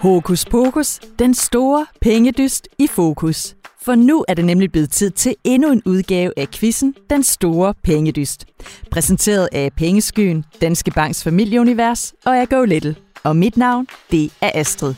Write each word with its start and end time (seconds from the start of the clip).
Hokus 0.00 0.44
pokus, 0.44 1.00
den 1.18 1.34
store 1.34 1.86
pengedyst 2.00 2.68
i 2.78 2.86
fokus. 2.86 3.56
For 3.82 3.94
nu 3.94 4.24
er 4.28 4.34
det 4.34 4.44
nemlig 4.44 4.72
blevet 4.72 4.90
tid 4.90 5.10
til 5.10 5.34
endnu 5.44 5.72
en 5.72 5.82
udgave 5.84 6.32
af 6.36 6.48
quizzen 6.48 6.94
Den 7.10 7.22
Store 7.22 7.74
Pengedyst. 7.84 8.46
Præsenteret 8.90 9.48
af 9.52 9.72
Pengeskyen, 9.76 10.44
Danske 10.60 10.90
Banks 10.90 11.24
familieunivers 11.24 12.14
og 12.26 12.38
af 12.38 12.48
Go 12.48 12.64
Little. 12.64 12.96
Og 13.24 13.36
mit 13.36 13.56
navn, 13.56 13.86
det 14.10 14.32
er 14.40 14.50
Astrid. 14.54 14.94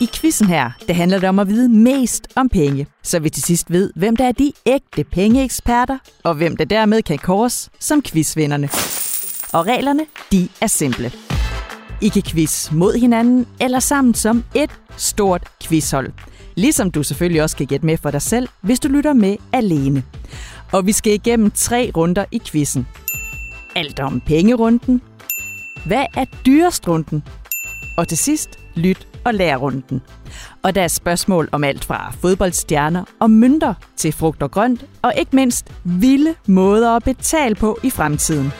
I 0.00 0.08
quizzen 0.14 0.46
her, 0.46 0.70
det 0.88 0.96
handler 0.96 1.18
det 1.18 1.28
om 1.28 1.38
at 1.38 1.48
vide 1.48 1.68
mest 1.68 2.28
om 2.36 2.48
penge, 2.48 2.86
så 3.02 3.18
vi 3.18 3.30
til 3.30 3.42
sidst 3.42 3.72
ved, 3.72 3.90
hvem 3.96 4.16
der 4.16 4.24
er 4.24 4.32
de 4.32 4.52
ægte 4.66 5.04
pengeeksperter, 5.04 5.98
og 6.22 6.34
hvem 6.34 6.56
der 6.56 6.64
dermed 6.64 7.02
kan 7.02 7.18
kores 7.18 7.70
som 7.80 8.02
quizvinderne. 8.02 8.68
Og 9.52 9.66
reglerne, 9.66 10.06
de 10.32 10.48
er 10.60 10.66
simple. 10.66 11.12
I 12.00 12.08
kan 12.08 12.22
quiz 12.22 12.72
mod 12.72 12.94
hinanden 12.98 13.46
eller 13.60 13.80
sammen 13.80 14.14
som 14.14 14.44
et 14.54 14.70
stort 14.96 15.42
quizhold. 15.62 16.12
Ligesom 16.56 16.90
du 16.90 17.02
selvfølgelig 17.02 17.42
også 17.42 17.56
kan 17.56 17.66
gætte 17.66 17.86
med 17.86 17.96
for 17.96 18.10
dig 18.10 18.22
selv, 18.22 18.48
hvis 18.60 18.80
du 18.80 18.88
lytter 18.88 19.12
med 19.12 19.36
alene. 19.52 20.02
Og 20.72 20.86
vi 20.86 20.92
skal 20.92 21.12
igennem 21.12 21.50
tre 21.50 21.90
runder 21.96 22.24
i 22.30 22.40
quizzen. 22.46 22.86
Alt 23.76 24.00
om 24.00 24.20
pengerunden. 24.20 25.02
Hvad 25.86 26.04
er 26.16 26.24
dyrest 26.46 26.88
runden? 26.88 27.22
Og 27.96 28.08
til 28.08 28.18
sidst, 28.18 28.50
lyt 28.74 29.08
og 29.24 29.34
lær 29.34 29.56
runden. 29.56 30.02
Og 30.62 30.74
der 30.74 30.82
er 30.82 30.88
spørgsmål 30.88 31.48
om 31.52 31.64
alt 31.64 31.84
fra 31.84 32.14
fodboldstjerner 32.20 33.04
og 33.20 33.30
mønter 33.30 33.74
til 33.96 34.12
frugt 34.12 34.42
og 34.42 34.50
grønt, 34.50 34.84
og 35.02 35.12
ikke 35.18 35.36
mindst 35.36 35.72
vilde 35.84 36.34
måder 36.46 36.90
at 36.90 37.04
betale 37.04 37.54
på 37.54 37.78
i 37.82 37.90
fremtiden. 37.90 38.52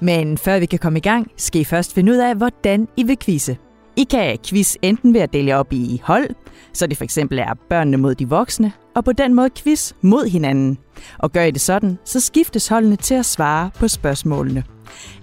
Men 0.00 0.38
før 0.38 0.58
vi 0.58 0.66
kan 0.66 0.78
komme 0.78 0.98
i 0.98 1.02
gang, 1.02 1.30
skal 1.36 1.60
I 1.60 1.64
først 1.64 1.94
finde 1.94 2.12
ud 2.12 2.16
af, 2.16 2.34
hvordan 2.34 2.88
I 2.96 3.02
vil 3.02 3.18
quizze. 3.18 3.56
I 3.96 4.04
kan 4.04 4.38
quiz 4.46 4.74
enten 4.82 5.14
ved 5.14 5.20
at 5.20 5.32
dele 5.32 5.56
op 5.56 5.72
i 5.72 6.00
hold, 6.04 6.30
så 6.72 6.86
det 6.86 6.96
for 6.96 7.04
eksempel 7.04 7.38
er 7.38 7.54
børnene 7.70 7.96
mod 7.96 8.14
de 8.14 8.28
voksne, 8.28 8.72
og 8.96 9.04
på 9.04 9.12
den 9.12 9.34
måde 9.34 9.50
quiz 9.56 9.92
mod 10.00 10.28
hinanden. 10.28 10.78
Og 11.18 11.32
gør 11.32 11.42
I 11.42 11.50
det 11.50 11.60
sådan, 11.60 11.98
så 12.04 12.20
skiftes 12.20 12.68
holdene 12.68 12.96
til 12.96 13.14
at 13.14 13.26
svare 13.26 13.70
på 13.78 13.88
spørgsmålene. 13.88 14.64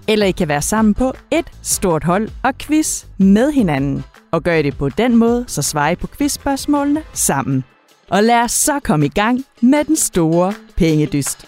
Eller 0.08 0.26
I 0.26 0.30
kan 0.30 0.48
være 0.48 0.62
sammen 0.62 0.94
på 0.94 1.12
et 1.30 1.46
stort 1.62 2.04
hold 2.04 2.28
og 2.42 2.58
quiz 2.58 3.04
med 3.18 3.52
hinanden. 3.52 4.04
Og 4.32 4.42
gør 4.42 4.54
I 4.54 4.62
det 4.62 4.78
på 4.78 4.88
den 4.88 5.16
måde, 5.16 5.44
så 5.48 5.62
svarer 5.62 5.90
I 5.90 5.96
på 5.96 6.06
quizspørgsmålene 6.06 7.02
sammen. 7.12 7.64
Og 8.10 8.22
lad 8.22 8.40
os 8.40 8.52
så 8.52 8.80
komme 8.80 9.06
i 9.06 9.08
gang 9.08 9.44
med 9.60 9.84
den 9.84 9.96
store 9.96 10.52
pengedyst. 10.76 11.46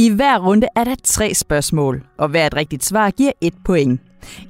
I 0.00 0.08
hver 0.08 0.38
runde 0.38 0.66
er 0.76 0.84
der 0.84 0.94
tre 1.04 1.34
spørgsmål, 1.34 2.02
og 2.18 2.28
hvert 2.28 2.56
rigtigt 2.56 2.84
svar 2.84 3.10
giver 3.10 3.32
et 3.40 3.54
point. 3.64 4.00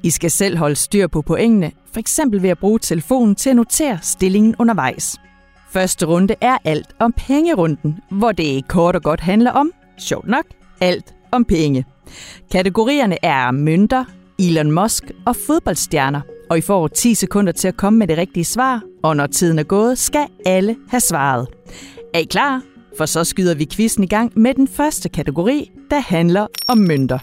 I 0.02 0.10
skal 0.10 0.30
selv 0.30 0.58
holde 0.58 0.76
styr 0.76 1.06
på 1.06 1.22
pointene, 1.22 1.72
for 1.92 2.00
eksempel 2.00 2.42
ved 2.42 2.50
at 2.50 2.58
bruge 2.58 2.78
telefonen 2.78 3.34
til 3.34 3.50
at 3.50 3.56
notere 3.56 3.98
stillingen 4.02 4.54
undervejs. 4.58 5.16
Første 5.70 6.06
runde 6.06 6.34
er 6.40 6.56
alt 6.64 6.86
om 6.98 7.12
pengerunden, 7.12 7.98
hvor 8.10 8.32
det 8.32 8.68
kort 8.68 8.96
og 8.96 9.02
godt 9.02 9.20
handler 9.20 9.50
om, 9.50 9.72
sjovt 9.98 10.28
nok, 10.28 10.44
alt 10.80 11.14
om 11.32 11.44
penge. 11.44 11.84
Kategorierne 12.52 13.24
er 13.24 13.50
mønter, 13.50 14.04
Elon 14.38 14.72
Musk 14.72 15.10
og 15.26 15.36
fodboldstjerner, 15.36 16.20
og 16.50 16.58
I 16.58 16.60
får 16.60 16.88
10 16.88 17.14
sekunder 17.14 17.52
til 17.52 17.68
at 17.68 17.76
komme 17.76 17.98
med 17.98 18.06
det 18.06 18.18
rigtige 18.18 18.44
svar, 18.44 18.82
og 19.02 19.16
når 19.16 19.26
tiden 19.26 19.58
er 19.58 19.62
gået, 19.62 19.98
skal 19.98 20.26
alle 20.46 20.76
have 20.90 21.00
svaret. 21.00 21.48
Er 22.14 22.18
I 22.18 22.24
klar? 22.24 22.69
For 22.98 23.06
så 23.06 23.24
skyder 23.24 23.54
vi 23.54 23.66
quizzen 23.72 24.04
i 24.04 24.06
gang 24.06 24.32
med 24.36 24.54
den 24.54 24.68
første 24.68 25.08
kategori, 25.08 25.70
der 25.90 26.00
handler 26.00 26.46
om 26.68 26.78
mønter. 26.78 27.18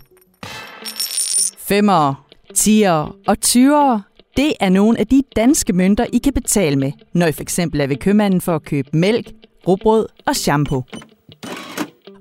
5'ere, 1.71 2.15
10'ere 2.53 3.11
og 3.27 3.37
20'ere, 3.45 4.01
det 4.37 4.53
er 4.59 4.69
nogle 4.69 4.99
af 4.99 5.07
de 5.07 5.23
danske 5.35 5.73
mønter, 5.73 6.05
I 6.13 6.17
kan 6.17 6.33
betale 6.33 6.75
med, 6.75 6.91
når 7.13 7.27
I 7.27 7.31
for 7.31 7.41
eksempel 7.41 7.81
er 7.81 7.87
ved 7.87 7.95
købmanden 7.95 8.41
for 8.41 8.55
at 8.55 8.63
købe 8.63 8.89
mælk, 8.93 9.31
rugbrød 9.67 10.05
og 10.25 10.35
shampoo. 10.35 10.83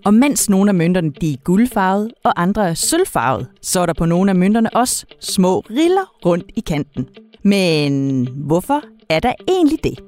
Og 0.05 0.15
mens 0.15 0.49
nogle 0.49 0.71
af 0.71 0.75
mønterne 0.75 1.13
de 1.21 1.33
er 1.33 1.37
guldfarvet 1.45 2.13
og 2.25 2.43
andre 2.43 2.69
er 2.69 2.75
sølvfarvet, 2.75 3.47
så 3.63 3.81
er 3.81 3.87
der 3.87 3.93
på 3.93 4.07
nogle 4.07 4.31
af 4.31 4.35
mønterne 4.35 4.77
også 4.77 5.07
små 5.21 5.61
riller 5.61 6.27
rundt 6.27 6.45
i 6.57 6.61
kanten. 6.61 7.09
Men 7.43 8.29
hvorfor 8.47 8.83
er 9.09 9.21
der 9.21 9.33
egentlig 9.49 9.85
det? 9.85 9.99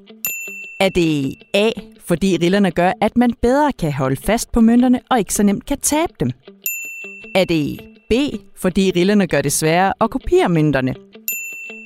Er 0.81 0.89
det 0.89 1.35
A, 1.53 1.69
fordi 2.07 2.37
rillerne 2.41 2.71
gør, 2.71 2.91
at 3.01 3.17
man 3.17 3.33
bedre 3.41 3.71
kan 3.79 3.93
holde 3.93 4.15
fast 4.15 4.51
på 4.51 4.61
mønterne 4.61 4.99
og 5.11 5.19
ikke 5.19 5.33
så 5.33 5.43
nemt 5.43 5.65
kan 5.65 5.79
tabe 5.79 6.13
dem? 6.19 6.31
Er 7.35 7.45
det 7.45 7.79
B, 8.09 8.13
fordi 8.57 8.91
rillerne 8.95 9.27
gør 9.27 9.41
det 9.41 9.53
sværere 9.53 9.93
at 10.01 10.09
kopiere 10.09 10.49
mønterne? 10.49 10.95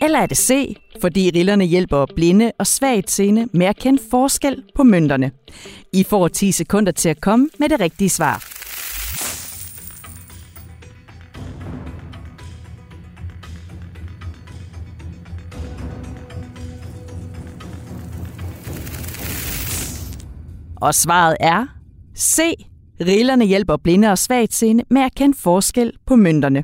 Eller 0.01 0.19
er 0.19 0.25
det 0.25 0.37
C, 0.37 0.75
fordi 1.01 1.31
rillerne 1.35 1.65
hjælper 1.65 2.05
blinde 2.15 2.51
og 2.59 2.67
svagt 2.67 3.11
seende 3.11 3.47
med 3.53 3.65
at 3.65 3.77
kende 3.77 4.01
forskel 4.11 4.63
på 4.75 4.83
mønterne? 4.83 5.31
I 5.93 6.03
får 6.03 6.27
10 6.27 6.51
sekunder 6.51 6.91
til 6.91 7.09
at 7.09 7.21
komme 7.21 7.49
med 7.59 7.69
det 7.69 7.79
rigtige 7.79 8.09
svar. 8.09 8.52
Og 20.83 20.95
svaret 20.95 21.37
er 21.39 21.65
C. 22.17 22.39
Rillerne 23.01 23.45
hjælper 23.45 23.77
blinde 23.77 24.11
og 24.11 24.17
svagtseende 24.17 24.83
med 24.89 25.01
at 25.01 25.15
kende 25.15 25.37
forskel 25.37 25.91
på 26.07 26.15
mønterne. 26.15 26.63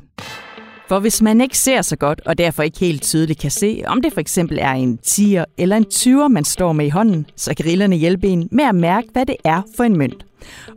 For 0.88 1.00
hvis 1.00 1.22
man 1.22 1.40
ikke 1.40 1.58
ser 1.58 1.82
så 1.82 1.96
godt, 1.96 2.20
og 2.26 2.38
derfor 2.38 2.62
ikke 2.62 2.78
helt 2.78 3.02
tydeligt 3.02 3.40
kan 3.40 3.50
se, 3.50 3.82
om 3.86 4.02
det 4.02 4.12
for 4.12 4.20
eksempel 4.20 4.58
er 4.58 4.72
en 4.72 4.98
10'er 5.06 5.44
eller 5.58 5.76
en 5.76 5.86
20'er, 5.94 6.28
man 6.28 6.44
står 6.44 6.72
med 6.72 6.86
i 6.86 6.88
hånden, 6.88 7.26
så 7.36 7.54
kan 7.54 7.66
rillerne 7.66 7.96
hjælpe 7.96 8.28
en 8.28 8.48
med 8.52 8.64
at 8.64 8.74
mærke, 8.74 9.08
hvad 9.12 9.26
det 9.26 9.36
er 9.44 9.62
for 9.76 9.84
en 9.84 9.98
mønt. 9.98 10.26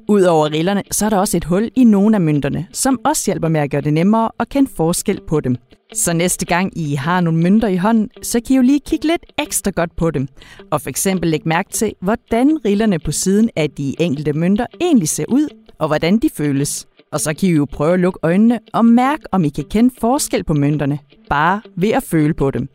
Udover 0.10 0.52
rillerne, 0.52 0.84
så 0.92 1.06
er 1.06 1.10
der 1.10 1.18
også 1.18 1.38
et 1.38 1.44
hul 1.44 1.72
i 1.76 1.84
nogle 1.84 2.16
af 2.16 2.22
mønterne, 2.22 2.68
som 2.72 3.00
også 3.06 3.24
hjælper 3.26 3.48
med 3.48 3.62
at 3.62 3.72
gøre 3.72 3.82
det 3.82 3.94
nemmere 3.94 4.32
at 4.40 4.50
kende 4.50 4.70
forskel 4.76 5.20
på 5.28 5.40
dem. 5.40 5.56
Så 5.94 6.14
næste 6.14 6.46
gang 6.46 6.78
I 6.78 6.96
har 6.96 7.22
nogle 7.22 7.40
mønter 7.40 7.68
i 7.68 7.76
hånden, 7.76 8.10
så 8.22 8.40
kan 8.40 8.54
I 8.54 8.56
jo 8.56 8.62
lige 8.62 8.80
kigge 8.80 9.08
lidt 9.08 9.26
ekstra 9.38 9.72
godt 9.72 9.96
på 9.96 10.12
dem. 10.12 10.28
Og 10.72 10.82
for 10.82 10.90
eksempel 10.90 11.30
lægge 11.30 11.50
mærke 11.50 11.70
til, 11.70 11.94
hvordan 12.02 12.60
rillerne 12.66 13.00
på 13.00 13.12
siden 13.12 13.50
af 13.56 13.70
de 13.70 13.96
enkelte 14.02 14.34
mønter 14.34 14.66
egentlig 14.82 15.10
ser 15.10 15.26
ud, 15.28 15.48
og 15.80 15.88
hvordan 15.88 16.18
de 16.18 16.30
føles. 16.34 16.88
Og 17.12 17.20
så 17.20 17.34
kan 17.34 17.50
I 17.50 17.52
jo 17.52 17.66
prøve 17.72 17.94
at 17.94 18.00
lukke 18.00 18.20
øjnene 18.24 18.60
og 18.74 18.86
mærke, 18.86 19.24
om 19.32 19.44
I 19.44 19.50
kan 19.50 19.64
kende 19.70 19.94
forskel 20.00 20.44
på 20.44 20.54
mønterne, 20.54 21.00
bare 21.30 21.62
ved 21.78 21.90
at 21.90 22.04
føle 22.04 22.34
på 22.34 22.52
dem. 22.52 22.68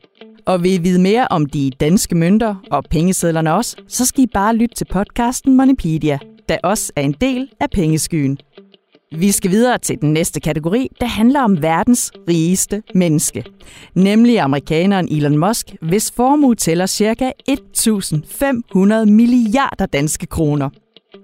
Og 0.47 0.63
vil 0.63 0.75
I 0.75 0.79
vide 0.79 1.01
mere 1.01 1.27
om 1.31 1.47
de 1.47 1.71
danske 1.81 2.15
mønter 2.15 2.55
og 2.71 2.85
pengesedlerne 2.91 3.55
også, 3.55 3.77
så 3.89 4.05
skal 4.05 4.25
I 4.25 4.27
bare 4.35 4.57
lytte 4.57 4.75
til 4.75 4.85
podcasten 4.85 5.57
Moneypedia, 5.57 6.19
der 6.49 6.57
også 6.63 6.93
er 6.97 7.03
en 7.03 7.15
del 7.21 7.49
af 7.61 7.71
pengeskyen. 7.71 8.39
Vi 9.13 9.33
skal 9.33 9.51
videre 9.51 9.79
til 9.79 10.01
den 10.01 10.13
næste 10.13 10.41
kategori, 10.41 10.89
der 11.01 11.07
handler 11.07 11.41
om 11.41 11.63
verdens 11.63 12.13
rigeste 12.29 12.83
menneske. 12.95 13.45
Nemlig 13.95 14.41
amerikaneren 14.41 15.09
Elon 15.09 15.39
Musk, 15.39 15.75
hvis 15.83 16.11
formue 16.11 16.55
tæller 16.55 16.87
ca. 16.87 17.33
1.500 17.51 19.11
milliarder 19.11 19.87
danske 19.87 20.27
kroner. 20.27 20.71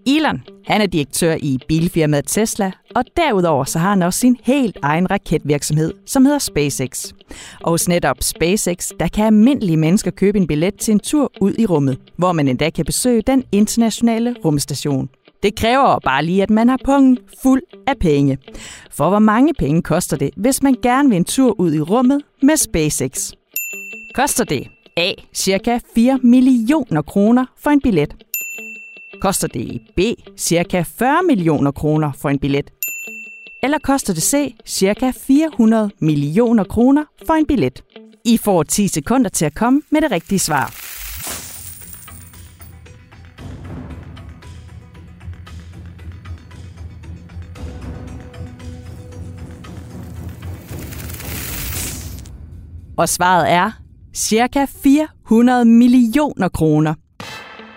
Elon, 0.07 0.43
han 0.67 0.81
er 0.81 0.87
direktør 0.87 1.37
i 1.41 1.59
bilfirmaet 1.69 2.25
Tesla, 2.27 2.73
og 2.95 3.05
derudover 3.17 3.65
så 3.65 3.79
har 3.79 3.91
han 3.91 4.03
også 4.03 4.21
sin 4.21 4.37
helt 4.43 4.79
egen 4.83 5.11
raketvirksomhed, 5.11 5.93
som 6.07 6.25
hedder 6.25 6.39
SpaceX. 6.39 7.13
Og 7.61 7.71
hos 7.71 7.89
netop 7.89 8.17
SpaceX, 8.21 8.91
der 9.01 9.09
kan 9.09 9.25
almindelige 9.25 9.77
mennesker 9.77 10.11
købe 10.11 10.39
en 10.39 10.47
billet 10.47 10.75
til 10.75 10.93
en 10.93 11.01
tur 11.01 11.33
ud 11.41 11.55
i 11.59 11.67
rummet, 11.67 11.99
hvor 12.17 12.33
man 12.33 12.49
endda 12.49 12.71
kan 12.71 12.85
besøge 12.85 13.23
den 13.23 13.45
internationale 13.53 14.37
rumstation. 14.45 15.09
Det 15.45 15.57
kræver 15.57 15.99
bare 15.99 16.25
lige, 16.25 16.43
at 16.43 16.51
man 16.51 16.69
har 16.69 16.79
pungen 16.85 17.19
fuld 17.43 17.63
af 17.87 17.99
penge. 18.01 18.39
For 18.91 19.09
hvor 19.09 19.19
mange 19.19 19.55
penge 19.55 19.83
koster 19.83 20.17
det, 20.17 20.31
hvis 20.37 20.63
man 20.63 20.77
gerne 20.83 21.09
vil 21.09 21.17
en 21.17 21.25
tur 21.25 21.61
ud 21.61 21.75
i 21.75 21.81
rummet 21.81 22.23
med 22.43 22.57
SpaceX? 22.57 23.33
Koster 24.15 24.45
det 24.45 24.69
A. 24.97 25.13
Cirka 25.35 25.79
4 25.95 26.19
millioner 26.23 27.03
kroner 27.03 27.47
for 27.59 27.71
en 27.71 27.81
billet. 27.81 28.17
Koster 29.21 29.49
det 29.49 29.81
B. 29.97 30.01
Cirka 30.39 30.85
40 30.99 31.23
millioner 31.23 31.71
kroner 31.71 32.13
for 32.21 32.29
en 32.29 32.39
billet. 32.39 32.71
Eller 33.63 33.79
koster 33.79 34.15
det 34.15 34.23
C. 34.23 34.55
Cirka 34.67 35.13
400 35.27 35.91
millioner 36.01 36.65
kroner 36.65 37.05
for 37.27 37.35
en 37.35 37.47
billet. 37.47 37.83
I 38.25 38.37
får 38.37 38.63
10 38.63 38.89
sekunder 38.89 39.31
til 39.31 39.45
at 39.45 39.55
komme 39.55 39.83
med 39.91 40.01
det 40.01 40.11
rigtige 40.11 40.39
svar. 40.39 40.95
Og 52.97 53.09
svaret 53.09 53.51
er 53.51 53.71
cirka 54.15 54.67
400 54.83 55.65
millioner 55.65 56.49
kroner. 56.49 56.95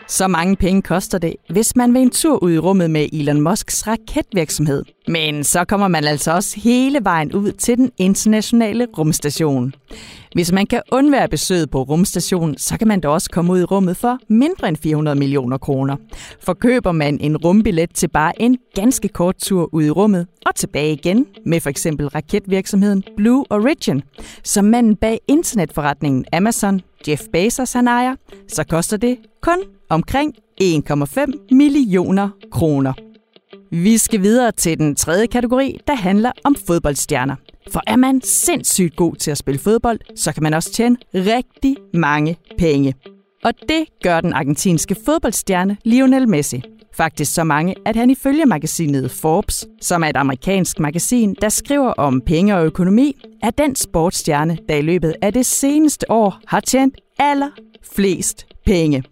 Så 0.07 0.27
mange 0.27 0.55
penge 0.55 0.81
koster 0.81 1.17
det, 1.17 1.35
hvis 1.49 1.75
man 1.75 1.93
vil 1.93 2.01
en 2.01 2.09
tur 2.09 2.43
ud 2.43 2.51
i 2.51 2.57
rummet 2.57 2.91
med 2.91 3.09
Elon 3.13 3.41
Musks 3.41 3.87
raketvirksomhed. 3.87 4.83
Men 5.07 5.43
så 5.43 5.65
kommer 5.65 5.87
man 5.87 6.03
altså 6.03 6.31
også 6.31 6.59
hele 6.59 6.99
vejen 7.03 7.33
ud 7.33 7.51
til 7.51 7.77
den 7.77 7.91
internationale 7.97 8.87
rumstation. 8.97 9.73
Hvis 10.33 10.51
man 10.51 10.65
kan 10.65 10.81
undvære 10.91 11.27
besøget 11.27 11.69
på 11.69 11.83
rumstationen, 11.83 12.57
så 12.57 12.77
kan 12.77 12.87
man 12.87 12.99
da 12.99 13.07
også 13.07 13.29
komme 13.29 13.53
ud 13.53 13.59
i 13.59 13.63
rummet 13.63 13.97
for 13.97 14.17
mindre 14.29 14.67
end 14.67 14.77
400 14.77 15.19
millioner 15.19 15.57
kroner. 15.57 15.95
For 16.41 16.53
køber 16.53 16.91
man 16.91 17.19
en 17.21 17.37
rumbillet 17.37 17.89
til 17.93 18.07
bare 18.07 18.41
en 18.41 18.57
ganske 18.75 19.07
kort 19.07 19.35
tur 19.37 19.69
ud 19.73 19.83
i 19.83 19.89
rummet 19.89 20.27
og 20.45 20.55
tilbage 20.55 20.93
igen 20.93 21.25
med 21.45 21.59
for 21.59 21.69
eksempel 21.69 22.07
raketvirksomheden 22.07 23.03
Blue 23.17 23.45
Origin, 23.49 24.01
som 24.43 24.65
manden 24.65 24.95
bag 24.95 25.19
internetforretningen 25.27 26.25
Amazon, 26.33 26.81
Jeff 27.07 27.21
Bezos 27.33 27.73
han 27.73 27.87
ejer, 27.87 28.15
så 28.47 28.63
koster 28.63 28.97
det 28.97 29.17
kun 29.41 29.57
omkring 29.89 30.35
1,5 30.61 31.25
millioner 31.51 32.29
kroner. 32.51 32.93
Vi 33.71 33.97
skal 33.97 34.21
videre 34.21 34.51
til 34.51 34.77
den 34.77 34.95
tredje 34.95 35.27
kategori, 35.27 35.79
der 35.87 35.95
handler 35.95 36.31
om 36.43 36.55
fodboldstjerner. 36.67 37.35
For 37.71 37.81
er 37.87 37.95
man 37.95 38.21
sindssygt 38.21 38.95
god 38.95 39.15
til 39.15 39.31
at 39.31 39.37
spille 39.37 39.59
fodbold, 39.59 39.99
så 40.15 40.33
kan 40.33 40.43
man 40.43 40.53
også 40.53 40.71
tjene 40.71 40.97
rigtig 41.15 41.75
mange 41.93 42.37
penge. 42.57 42.93
Og 43.43 43.53
det 43.69 43.85
gør 44.03 44.21
den 44.21 44.33
argentinske 44.33 44.95
fodboldstjerne 45.05 45.77
Lionel 45.83 46.29
Messi. 46.29 46.61
Faktisk 46.97 47.33
så 47.33 47.43
mange, 47.43 47.75
at 47.85 47.95
han 47.95 48.09
ifølge 48.09 48.45
magasinet 48.45 49.11
Forbes, 49.11 49.65
som 49.81 50.03
er 50.03 50.07
et 50.07 50.17
amerikansk 50.17 50.79
magasin, 50.79 51.35
der 51.41 51.49
skriver 51.49 51.89
om 51.89 52.21
penge 52.21 52.55
og 52.55 52.65
økonomi, 52.65 53.15
er 53.43 53.49
den 53.49 53.75
sportsstjerne, 53.75 54.57
der 54.69 54.75
i 54.75 54.81
løbet 54.81 55.15
af 55.21 55.33
det 55.33 55.45
seneste 55.45 56.11
år 56.11 56.39
har 56.47 56.59
tjent 56.59 56.95
allerflest 57.19 58.45
penge. 58.65 59.03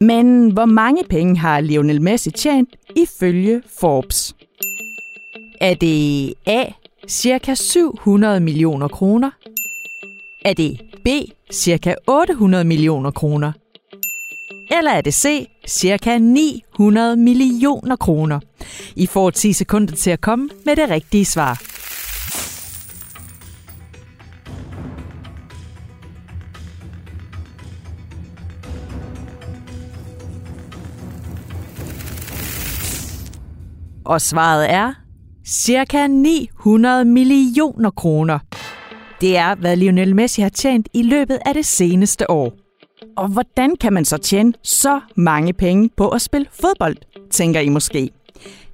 Men 0.00 0.50
hvor 0.50 0.64
mange 0.64 1.04
penge 1.04 1.36
har 1.38 1.60
Lionel 1.60 2.02
Messi 2.02 2.30
tjent 2.30 2.76
ifølge 2.96 3.62
Forbes? 3.80 4.34
Er 5.60 5.74
det 5.74 6.34
A. 6.46 6.64
Cirka 7.08 7.54
700 7.54 8.40
millioner 8.40 8.88
kroner? 8.88 9.30
Er 10.44 10.52
det 10.52 10.80
B. 11.04 11.08
Cirka 11.52 11.94
800 12.06 12.64
millioner 12.64 13.10
kroner? 13.10 13.52
Eller 14.70 14.90
er 14.90 15.00
det 15.00 15.14
C. 15.14 15.48
Cirka 15.66 16.18
900 16.18 17.16
millioner 17.16 17.96
kroner? 17.96 18.40
I 18.96 19.06
får 19.06 19.30
10 19.30 19.52
sekunder 19.52 19.94
til 19.94 20.10
at 20.10 20.20
komme 20.20 20.48
med 20.64 20.76
det 20.76 20.90
rigtige 20.90 21.24
svar. 21.24 21.67
Og 34.08 34.20
svaret 34.20 34.70
er 34.70 34.92
cirka 35.46 36.06
900 36.06 37.04
millioner 37.04 37.90
kroner. 37.90 38.38
Det 39.20 39.36
er, 39.36 39.54
hvad 39.54 39.76
Lionel 39.76 40.16
Messi 40.16 40.42
har 40.42 40.48
tjent 40.48 40.88
i 40.94 41.02
løbet 41.02 41.38
af 41.46 41.54
det 41.54 41.66
seneste 41.66 42.30
år. 42.30 42.52
Og 43.16 43.28
hvordan 43.28 43.76
kan 43.76 43.92
man 43.92 44.04
så 44.04 44.16
tjene 44.16 44.52
så 44.62 45.00
mange 45.16 45.52
penge 45.52 45.90
på 45.96 46.08
at 46.08 46.22
spille 46.22 46.46
fodbold, 46.60 46.96
tænker 47.30 47.60
I 47.60 47.68
måske? 47.68 48.10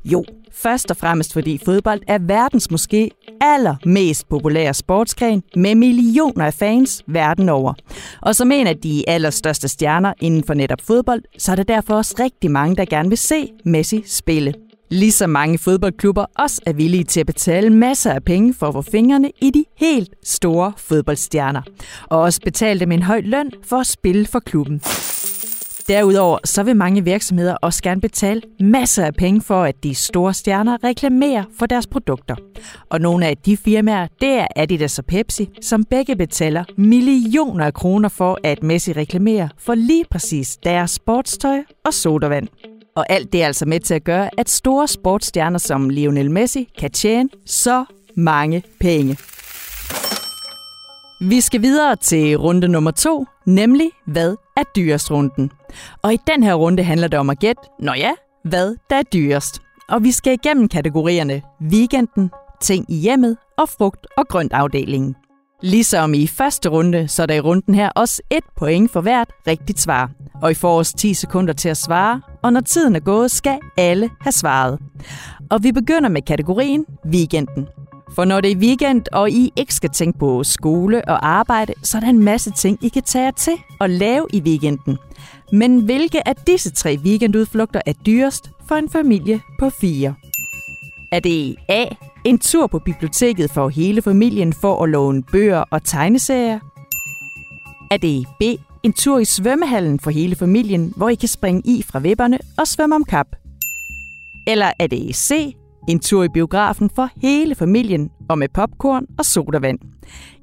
Jo, 0.05 0.25
først 0.53 0.91
og 0.91 0.97
fremmest 0.97 1.33
fordi 1.33 1.61
fodbold 1.65 2.01
er 2.09 2.19
verdens 2.19 2.71
måske 2.71 3.11
allermest 3.41 4.29
populære 4.29 4.75
sportsgren 4.75 5.43
med 5.57 5.75
millioner 5.75 6.47
af 6.47 6.55
fans 6.55 7.03
verden 7.07 7.49
over. 7.49 7.75
Og 8.23 8.35
som 8.35 8.53
en 8.53 8.67
af 8.67 8.77
de 8.77 9.05
allerstørste 9.09 9.69
stjerner 9.69 10.13
inden 10.21 10.45
for 10.45 10.55
netop 10.55 10.81
fodbold, 10.81 11.23
så 11.39 11.53
er 11.53 11.57
der 11.57 11.63
derfor 11.63 11.95
også 11.95 12.15
rigtig 12.19 12.51
mange, 12.51 12.77
der 12.77 12.85
gerne 12.85 13.09
vil 13.09 13.19
se 13.19 13.53
Messi 13.65 14.03
spille. 14.07 14.55
Ligesom 14.91 15.31
mange 15.31 15.59
fodboldklubber 15.59 16.27
også 16.39 16.63
er 16.67 16.73
villige 16.73 17.05
til 17.05 17.21
at 17.21 17.27
betale 17.27 17.71
masser 17.71 18.13
af 18.13 18.25
penge 18.25 18.55
for 18.55 18.69
at 18.69 18.75
få 18.75 18.83
fingrene 18.83 19.31
i 19.43 19.51
de 19.51 19.65
helt 19.77 20.15
store 20.25 20.73
fodboldstjerner. 20.77 21.63
Og 22.05 22.21
også 22.21 22.41
betale 22.45 22.81
dem 22.81 22.93
en 22.93 23.03
høj 23.03 23.21
løn 23.25 23.51
for 23.63 23.77
at 23.77 23.87
spille 23.87 24.27
for 24.27 24.39
klubben. 24.41 24.81
Derudover 25.89 26.39
så 26.45 26.63
vil 26.63 26.77
mange 26.77 27.05
virksomheder 27.05 27.55
også 27.55 27.83
gerne 27.83 28.01
betale 28.01 28.43
masser 28.61 29.05
af 29.05 29.15
penge 29.15 29.41
for, 29.41 29.63
at 29.63 29.75
de 29.83 29.95
store 29.95 30.35
stjerner 30.35 30.85
reklamerer 30.85 31.45
for 31.59 31.67
deres 31.67 31.87
produkter. 31.87 32.35
Og 32.91 33.01
nogle 33.01 33.27
af 33.27 33.37
de 33.37 33.57
firmaer, 33.57 34.07
det 34.21 34.29
er 34.29 34.47
Adidas 34.57 34.99
og 34.99 35.05
Pepsi, 35.05 35.49
som 35.63 35.85
begge 35.85 36.17
betaler 36.17 36.65
millioner 36.77 37.65
af 37.65 37.75
kroner 37.75 38.09
for, 38.09 38.39
at 38.45 38.63
Messi 38.63 38.93
reklamerer 38.93 39.49
for 39.59 39.75
lige 39.75 40.05
præcis 40.11 40.57
deres 40.57 40.91
sportstøj 40.91 41.59
og 41.85 41.95
sodavand. 41.95 42.49
Og 42.97 43.07
alt 43.09 43.33
det 43.33 43.43
er 43.43 43.47
altså 43.47 43.67
med 43.67 43.81
til 43.81 43.95
at 43.95 44.05
gøre, 44.05 44.31
at 44.39 44.51
store 44.51 44.89
sportsstjerner 44.89 45.59
som 45.59 45.89
Lionel 45.89 46.31
Messi 46.31 46.69
kan 46.79 46.91
tjene 46.91 47.29
så 47.47 47.85
mange 48.17 48.63
penge. 48.81 49.19
Vi 51.21 51.41
skal 51.41 51.63
videre 51.63 51.97
til 51.97 52.37
runde 52.37 52.69
nummer 52.69 52.91
to, 52.91 53.27
nemlig 53.47 53.91
hvad 54.07 54.37
er 54.57 54.63
dyrest 54.77 55.11
runden. 55.11 55.51
Og 56.03 56.15
i 56.15 56.19
den 56.27 56.43
her 56.43 56.55
runde 56.55 56.83
handler 56.83 57.09
det 57.09 57.19
om 57.19 57.31
at 57.31 57.39
gætte, 57.39 57.63
nå 57.81 57.93
ja, 57.93 58.13
hvad 58.45 58.77
der 58.91 58.97
er 58.97 59.03
dyrest. 59.03 59.63
Og 59.89 60.05
vi 60.05 60.13
skal 60.13 60.33
igennem 60.33 60.69
kategorierne 60.69 61.43
weekenden, 61.63 62.31
ting 62.63 62.87
i 62.89 62.97
hjemmet 62.97 63.37
og 63.59 63.69
frugt- 63.69 64.07
og 64.17 64.29
grøntafdelingen. 64.29 65.17
Ligesom 65.65 66.15
i 66.15 66.27
første 66.27 66.69
runde, 66.69 67.09
så 67.09 67.23
er 67.23 67.27
der 67.27 67.35
i 67.35 67.41
runden 67.41 67.75
her 67.75 67.89
også 67.89 68.23
et 68.31 68.45
point 68.57 68.93
for 68.93 69.01
hvert 69.01 69.29
rigtigt 69.47 69.81
svar. 69.81 70.11
Og 70.43 70.51
I 70.51 70.55
får 70.55 70.79
også 70.79 70.97
10 70.97 71.15
sekunder 71.15 71.53
til 71.53 71.69
at 71.69 71.77
svare, 71.77 72.21
og 72.43 72.53
når 72.53 72.61
tiden 72.61 72.97
er 72.97 73.01
gået, 73.01 73.31
skal 73.31 73.59
alle 73.77 74.11
have 74.21 74.33
svaret. 74.33 74.79
Og 75.51 75.63
vi 75.63 75.73
begynder 75.73 76.09
med 76.09 76.23
kategorien 76.23 76.85
weekenden. 77.07 77.69
For 78.15 78.25
når 78.25 78.41
det 78.41 78.53
er 78.53 78.57
weekend, 78.57 79.03
og 79.13 79.31
I 79.31 79.53
ikke 79.57 79.75
skal 79.75 79.91
tænke 79.91 80.19
på 80.19 80.45
skole 80.45 81.09
og 81.09 81.29
arbejde, 81.29 81.73
så 81.83 81.97
er 81.97 82.01
der 82.01 82.09
en 82.09 82.23
masse 82.23 82.51
ting, 82.51 82.79
I 82.83 82.89
kan 82.89 83.03
tage 83.03 83.33
til 83.33 83.55
og 83.81 83.91
lave 83.91 84.27
i 84.33 84.41
weekenden. 84.41 84.99
Men 85.53 85.81
hvilke 85.81 86.29
af 86.29 86.37
disse 86.37 86.71
tre 86.71 86.99
weekendudflugter 87.05 87.81
er 87.87 87.93
dyrest 88.07 88.51
for 88.69 88.75
en 88.75 88.91
familie 88.91 89.41
på 89.59 89.71
fire? 89.71 90.15
Er 91.13 91.21
det 91.21 91.57
A. 91.69 91.85
En 92.27 92.39
tur 92.39 92.67
på 92.67 92.79
biblioteket 92.79 93.51
for 93.51 93.69
hele 93.69 94.03
familien 94.03 94.53
for 94.53 94.85
at 94.85 94.89
låne 94.89 95.23
bøger 95.23 95.65
og 95.71 95.85
tegneserier? 95.85 96.59
Er 97.91 97.97
det 97.97 98.27
B. 98.41 98.43
En 98.83 98.93
tur 98.93 99.19
i 99.19 99.25
svømmehallen 99.25 100.01
for 100.01 100.11
hele 100.11 100.37
familien, 100.37 100.93
hvor 100.97 101.09
I 101.09 101.15
kan 101.15 101.29
springe 101.29 101.63
i 101.65 101.83
fra 101.83 101.99
vipperne 101.99 102.39
og 102.59 102.67
svømme 102.67 102.95
om 102.95 103.05
kap? 103.05 103.27
Eller 104.47 104.73
er 104.79 104.87
det 104.87 105.17
C. 105.17 105.57
En 105.89 106.01
tur 106.01 106.23
i 106.23 106.29
biografen 106.29 106.91
for 106.91 107.09
hele 107.23 107.55
familien 107.55 108.11
og 108.29 108.39
med 108.39 108.49
popcorn 108.49 109.07
og 109.19 109.25
sodavand? 109.25 109.79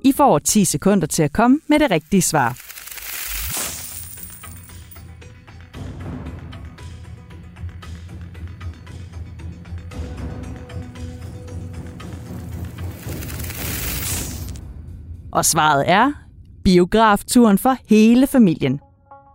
I 0.03 0.11
får 0.11 0.39
10 0.39 0.65
sekunder 0.65 1.07
til 1.07 1.23
at 1.23 1.33
komme 1.33 1.59
med 1.67 1.79
det 1.79 1.91
rigtige 1.91 2.21
svar. 2.21 2.70
Og 15.31 15.45
svaret 15.45 15.83
er 15.89 16.11
biografturen 16.63 17.57
for 17.57 17.75
hele 17.89 18.27
familien. 18.27 18.79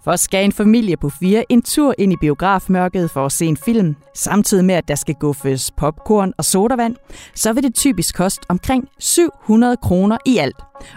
For 0.05 0.17
skal 0.17 0.45
en 0.45 0.53
familie 0.53 0.97
på 0.97 1.11
fire 1.11 1.45
en 1.49 1.63
tur 1.63 1.95
ind 1.99 2.13
i 2.13 2.17
biografmørket 2.21 3.11
for 3.11 3.27
at 3.27 3.33
se 3.33 3.47
en 3.47 3.57
film, 3.57 3.97
samtidig 4.15 4.65
med 4.65 4.75
at 4.75 4.89
der 4.89 4.95
skal 4.95 5.15
guffes 5.15 5.71
popcorn 5.71 6.33
og 6.39 6.45
sodavand, 6.45 6.97
så 7.35 7.53
vil 7.53 7.63
det 7.63 7.75
typisk 7.75 8.15
koste 8.15 8.47
omkring 8.49 8.89
700 8.99 9.77
kroner 9.77 10.19
i 10.27 10.39
alt. 10.39 10.57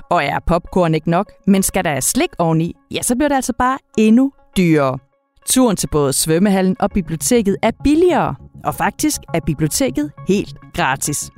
Og 0.10 0.24
er 0.24 0.40
popcorn 0.48 0.96
ikke 0.96 1.10
nok, 1.10 1.32
men 1.48 1.64
skal 1.64 1.84
der 1.84 2.00
slik 2.00 2.30
oveni, 2.38 2.76
ja, 2.92 3.02
så 3.02 3.16
bliver 3.16 3.28
det 3.30 3.36
altså 3.36 3.54
bare 3.60 3.78
endnu 3.98 4.32
dyrere. 4.58 5.00
Turen 5.46 5.76
til 5.76 5.88
både 5.88 6.14
svømmehallen 6.14 6.76
og 6.80 6.92
biblioteket 6.92 7.58
er 7.62 7.72
billigere, 7.84 8.36
og 8.64 8.76
faktisk 8.76 9.22
er 9.34 9.40
biblioteket 9.46 10.12
helt 10.28 10.56
gratis. 10.74 11.32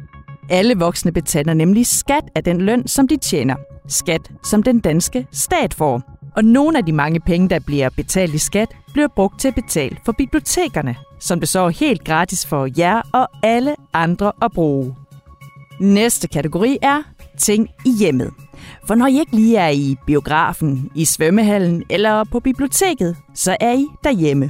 Alle 0.51 0.75
voksne 0.77 1.11
betaler 1.11 1.53
nemlig 1.53 1.87
skat 1.87 2.23
af 2.35 2.43
den 2.43 2.61
løn, 2.61 2.87
som 2.87 3.07
de 3.07 3.17
tjener. 3.17 3.55
Skat, 3.87 4.31
som 4.43 4.63
den 4.63 4.79
danske 4.79 5.27
stat 5.31 5.73
får. 5.73 6.01
Og 6.35 6.43
nogle 6.45 6.77
af 6.77 6.85
de 6.85 6.91
mange 6.91 7.19
penge, 7.19 7.49
der 7.49 7.59
bliver 7.59 7.89
betalt 7.89 8.33
i 8.33 8.37
skat, 8.37 8.67
bliver 8.93 9.07
brugt 9.15 9.39
til 9.39 9.47
at 9.47 9.55
betale 9.55 9.97
for 10.05 10.11
bibliotekerne, 10.11 10.95
som 11.19 11.39
det 11.39 11.49
så 11.49 11.59
er 11.59 11.69
helt 11.69 12.03
gratis 12.03 12.45
for 12.45 12.69
jer 12.77 13.01
og 13.13 13.27
alle 13.43 13.75
andre 13.93 14.31
at 14.41 14.51
bruge. 14.51 14.95
Næste 15.79 16.27
kategori 16.27 16.77
er 16.81 17.03
ting 17.37 17.69
i 17.85 17.91
hjemmet. 17.99 18.31
For 18.87 18.95
når 18.95 19.07
I 19.07 19.19
ikke 19.19 19.35
lige 19.35 19.57
er 19.57 19.69
i 19.69 19.95
biografen, 20.07 20.91
i 20.95 21.05
svømmehallen 21.05 21.83
eller 21.89 22.23
på 22.23 22.39
biblioteket, 22.39 23.17
så 23.35 23.57
er 23.59 23.73
I 23.73 23.85
derhjemme. 24.03 24.49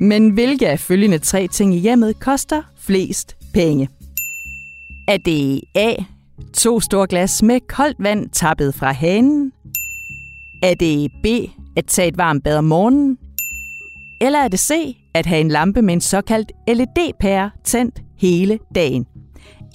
Men 0.00 0.30
hvilke 0.30 0.68
af 0.68 0.80
følgende 0.80 1.18
tre 1.18 1.48
ting 1.48 1.74
i 1.74 1.78
hjemmet 1.78 2.20
koster 2.20 2.62
flest 2.78 3.36
penge? 3.54 3.88
Er 5.08 5.16
det 5.16 5.60
A. 5.74 5.94
To 6.54 6.80
store 6.80 7.06
glas 7.06 7.42
med 7.42 7.60
koldt 7.68 7.96
vand 7.98 8.30
tappet 8.30 8.74
fra 8.74 8.92
hanen? 8.92 9.52
Er 10.62 10.74
det 10.74 11.10
B. 11.22 11.26
At 11.76 11.86
tage 11.86 12.08
et 12.08 12.18
varmt 12.18 12.44
bad 12.44 12.56
om 12.56 12.64
morgenen? 12.64 13.18
Eller 14.20 14.38
er 14.38 14.48
det 14.48 14.60
C, 14.60 14.96
at 15.14 15.26
have 15.26 15.40
en 15.40 15.48
lampe 15.48 15.82
med 15.82 15.94
en 15.94 16.00
såkaldt 16.00 16.52
LED-pære 16.68 17.50
tændt 17.64 18.02
hele 18.18 18.58
dagen? 18.74 19.06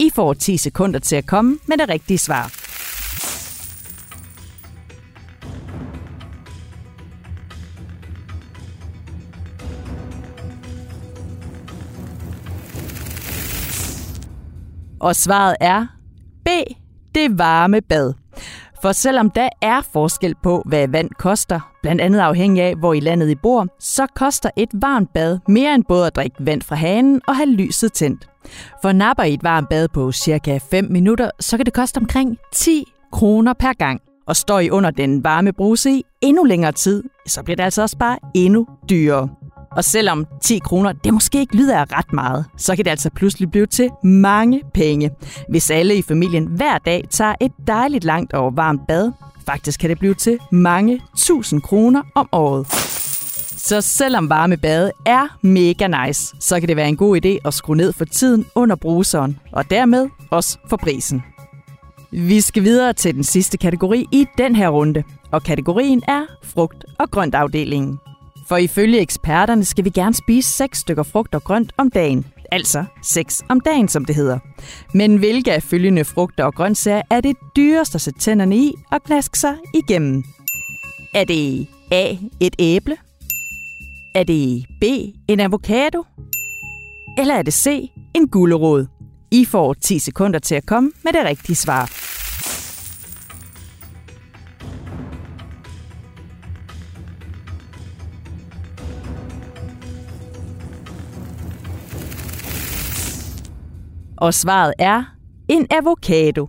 I 0.00 0.10
får 0.14 0.34
10 0.34 0.56
sekunder 0.56 0.98
til 0.98 1.16
at 1.16 1.26
komme 1.26 1.58
med 1.68 1.76
det 1.76 1.88
rigtige 1.88 2.18
svar. 2.18 2.59
Og 15.00 15.16
svaret 15.16 15.56
er 15.60 15.86
B. 16.44 16.48
Det 17.14 17.38
varme 17.38 17.80
bad. 17.80 18.12
For 18.82 18.92
selvom 18.92 19.30
der 19.30 19.48
er 19.62 19.80
forskel 19.92 20.34
på, 20.42 20.62
hvad 20.66 20.88
vand 20.88 21.10
koster, 21.18 21.60
blandt 21.82 22.00
andet 22.00 22.20
afhængig 22.20 22.62
af, 22.62 22.74
hvor 22.74 22.94
i 22.94 23.00
landet 23.00 23.30
I 23.30 23.34
bor, 23.34 23.66
så 23.80 24.06
koster 24.14 24.50
et 24.56 24.68
varmt 24.72 25.12
bad 25.12 25.38
mere 25.48 25.74
end 25.74 25.84
både 25.88 26.06
at 26.06 26.16
drikke 26.16 26.36
vand 26.40 26.62
fra 26.62 26.76
hanen 26.76 27.20
og 27.28 27.36
have 27.36 27.50
lyset 27.50 27.92
tændt. 27.92 28.28
For 28.82 28.92
napper 28.92 29.24
I 29.24 29.34
et 29.34 29.42
varmt 29.42 29.68
bad 29.68 29.88
på 29.88 30.12
cirka 30.12 30.58
5 30.70 30.86
minutter, 30.90 31.30
så 31.40 31.56
kan 31.56 31.66
det 31.66 31.74
koste 31.74 31.98
omkring 31.98 32.38
10 32.52 32.84
kroner 33.12 33.52
per 33.52 33.72
gang. 33.72 34.00
Og 34.26 34.36
står 34.36 34.60
I 34.60 34.70
under 34.70 34.90
den 34.90 35.24
varme 35.24 35.52
bruse 35.52 35.90
i 35.90 36.04
endnu 36.20 36.44
længere 36.44 36.72
tid, 36.72 37.02
så 37.26 37.42
bliver 37.42 37.56
det 37.56 37.62
altså 37.62 37.82
også 37.82 37.98
bare 37.98 38.18
endnu 38.34 38.66
dyrere. 38.90 39.28
Og 39.76 39.84
selvom 39.84 40.26
10 40.42 40.58
kroner, 40.58 40.92
det 40.92 41.14
måske 41.14 41.40
ikke 41.40 41.56
lyder 41.56 41.78
af 41.78 41.84
ret 41.92 42.12
meget, 42.12 42.44
så 42.56 42.76
kan 42.76 42.84
det 42.84 42.90
altså 42.90 43.10
pludselig 43.10 43.50
blive 43.50 43.66
til 43.66 43.90
mange 44.04 44.62
penge. 44.74 45.10
Hvis 45.48 45.70
alle 45.70 45.96
i 45.96 46.02
familien 46.02 46.46
hver 46.46 46.78
dag 46.78 47.04
tager 47.10 47.34
et 47.40 47.52
dejligt 47.66 48.04
langt 48.04 48.32
og 48.32 48.56
varmt 48.56 48.80
bad, 48.88 49.12
faktisk 49.46 49.80
kan 49.80 49.90
det 49.90 49.98
blive 49.98 50.14
til 50.14 50.38
mange 50.52 51.00
tusind 51.16 51.62
kroner 51.62 52.02
om 52.14 52.28
året. 52.32 52.66
Så 53.56 53.80
selvom 53.80 54.28
varme 54.30 54.56
bade 54.56 54.92
er 55.06 55.38
mega 55.42 56.06
nice, 56.06 56.34
så 56.40 56.60
kan 56.60 56.68
det 56.68 56.76
være 56.76 56.88
en 56.88 56.96
god 56.96 57.24
idé 57.24 57.38
at 57.44 57.54
skrue 57.54 57.76
ned 57.76 57.92
for 57.92 58.04
tiden 58.04 58.46
under 58.54 58.76
bruseren, 58.76 59.38
og 59.52 59.70
dermed 59.70 60.08
også 60.30 60.58
for 60.68 60.76
prisen. 60.76 61.22
Vi 62.12 62.40
skal 62.40 62.62
videre 62.62 62.92
til 62.92 63.14
den 63.14 63.24
sidste 63.24 63.58
kategori 63.58 64.06
i 64.12 64.26
den 64.38 64.56
her 64.56 64.68
runde, 64.68 65.02
og 65.30 65.42
kategorien 65.42 66.02
er 66.08 66.22
frugt- 66.42 66.84
og 66.98 67.10
grøntafdelingen. 67.10 67.98
For 68.50 68.56
ifølge 68.56 69.00
eksperterne 69.00 69.64
skal 69.64 69.84
vi 69.84 69.90
gerne 69.90 70.14
spise 70.14 70.50
6 70.50 70.78
stykker 70.78 71.02
frugt 71.02 71.34
og 71.34 71.44
grønt 71.44 71.72
om 71.76 71.90
dagen. 71.90 72.26
Altså 72.52 72.84
6 73.02 73.42
om 73.48 73.60
dagen, 73.60 73.88
som 73.88 74.04
det 74.04 74.14
hedder. 74.14 74.38
Men 74.94 75.16
hvilke 75.16 75.52
af 75.52 75.62
følgende 75.62 76.04
frugter 76.04 76.44
og 76.44 76.54
grøntsager 76.54 77.02
er 77.10 77.20
det 77.20 77.36
dyreste 77.56 77.94
at 77.94 78.00
sætte 78.00 78.20
tænderne 78.20 78.56
i 78.56 78.72
og 78.92 79.02
knaske 79.02 79.38
sig 79.38 79.56
igennem? 79.74 80.24
Er 81.14 81.24
det 81.24 81.66
A. 81.90 82.16
Et 82.40 82.54
æble? 82.58 82.96
Er 84.14 84.24
det 84.24 84.66
B. 84.80 84.84
En 85.28 85.40
avocado? 85.40 86.04
Eller 87.18 87.34
er 87.34 87.42
det 87.42 87.54
C. 87.54 87.90
En 88.14 88.28
gulerod? 88.28 88.86
I 89.30 89.44
får 89.44 89.74
10 89.74 89.98
sekunder 89.98 90.38
til 90.38 90.54
at 90.54 90.66
komme 90.66 90.92
med 91.04 91.12
det 91.12 91.24
rigtige 91.24 91.56
svar. 91.56 91.99
Og 104.20 104.34
svaret 104.34 104.74
er 104.78 105.02
en 105.48 105.66
avocado. 105.70 106.48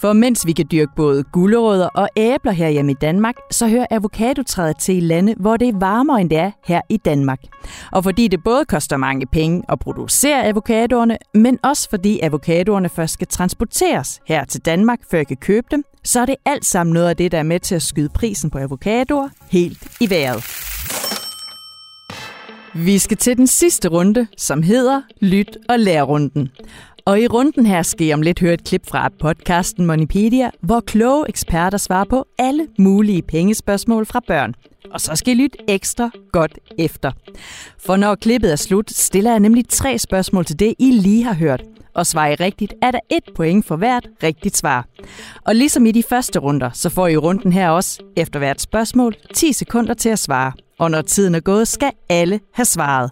For 0.00 0.12
mens 0.12 0.46
vi 0.46 0.52
kan 0.52 0.66
dyrke 0.72 0.92
både 0.96 1.24
gulerødder 1.32 1.88
og 1.88 2.08
æbler 2.16 2.52
herhjemme 2.52 2.92
i 2.92 2.94
Danmark, 3.00 3.34
så 3.50 3.68
hører 3.68 3.86
avocadotræet 3.90 4.76
til 4.78 4.96
i 4.96 5.00
lande, 5.00 5.34
hvor 5.40 5.56
det 5.56 5.68
er 5.68 5.78
varmere 5.78 6.20
end 6.20 6.30
det 6.30 6.38
er 6.38 6.50
her 6.66 6.80
i 6.88 6.96
Danmark. 6.96 7.38
Og 7.92 8.04
fordi 8.04 8.28
det 8.28 8.44
både 8.44 8.64
koster 8.64 8.96
mange 8.96 9.26
penge 9.26 9.62
at 9.68 9.78
producere 9.78 10.46
avocadoerne, 10.46 11.18
men 11.34 11.58
også 11.62 11.90
fordi 11.90 12.20
avocadoerne 12.22 12.88
først 12.88 13.12
skal 13.12 13.26
transporteres 13.26 14.20
her 14.26 14.44
til 14.44 14.60
Danmark, 14.60 14.98
før 15.10 15.18
jeg 15.18 15.26
kan 15.26 15.36
købe 15.36 15.66
dem, 15.70 15.84
så 16.04 16.20
er 16.20 16.26
det 16.26 16.36
alt 16.44 16.64
sammen 16.64 16.94
noget 16.94 17.08
af 17.08 17.16
det, 17.16 17.32
der 17.32 17.38
er 17.38 17.42
med 17.42 17.60
til 17.60 17.74
at 17.74 17.82
skyde 17.82 18.08
prisen 18.08 18.50
på 18.50 18.58
avocadoer 18.58 19.28
helt 19.50 19.96
i 20.00 20.10
vejret. 20.10 20.44
Vi 22.74 22.98
skal 22.98 23.16
til 23.16 23.36
den 23.36 23.46
sidste 23.46 23.88
runde, 23.88 24.26
som 24.36 24.62
hedder 24.62 25.02
Lyt 25.20 25.58
og 25.68 25.78
lærrunden. 25.78 26.40
runden 26.40 26.50
og 27.04 27.20
i 27.20 27.26
runden 27.26 27.66
her 27.66 27.82
skal 27.82 28.06
I 28.06 28.12
om 28.12 28.22
lidt 28.22 28.40
høre 28.40 28.54
et 28.54 28.64
klip 28.64 28.86
fra 28.86 29.08
podcasten 29.20 29.86
Monipedia, 29.86 30.50
hvor 30.60 30.80
kloge 30.80 31.28
eksperter 31.28 31.78
svarer 31.78 32.04
på 32.04 32.26
alle 32.38 32.66
mulige 32.78 33.22
pengespørgsmål 33.22 34.06
fra 34.06 34.20
børn. 34.26 34.54
Og 34.90 35.00
så 35.00 35.16
skal 35.16 35.38
I 35.38 35.42
lytte 35.42 35.58
ekstra 35.68 36.10
godt 36.32 36.58
efter. 36.78 37.12
For 37.78 37.96
når 37.96 38.14
klippet 38.14 38.52
er 38.52 38.56
slut, 38.56 38.90
stiller 38.90 39.30
jeg 39.30 39.40
nemlig 39.40 39.68
tre 39.68 39.98
spørgsmål 39.98 40.44
til 40.44 40.58
det, 40.58 40.74
I 40.78 40.90
lige 40.90 41.24
har 41.24 41.34
hørt. 41.34 41.62
Og 41.94 42.06
svarer 42.06 42.30
I 42.30 42.34
rigtigt, 42.34 42.74
er 42.82 42.90
der 42.90 43.00
et 43.10 43.24
point 43.34 43.66
for 43.66 43.76
hvert 43.76 44.08
rigtigt 44.22 44.56
svar. 44.56 44.86
Og 45.46 45.54
ligesom 45.54 45.86
i 45.86 45.92
de 45.92 46.02
første 46.02 46.38
runder, 46.38 46.70
så 46.72 46.88
får 46.90 47.08
I 47.08 47.16
runden 47.16 47.52
her 47.52 47.70
også, 47.70 48.02
efter 48.16 48.38
hvert 48.38 48.60
spørgsmål, 48.60 49.14
10 49.34 49.52
sekunder 49.52 49.94
til 49.94 50.08
at 50.08 50.18
svare. 50.18 50.52
Og 50.78 50.90
når 50.90 51.02
tiden 51.02 51.34
er 51.34 51.40
gået, 51.40 51.68
skal 51.68 51.92
alle 52.08 52.40
have 52.52 52.64
svaret. 52.64 53.10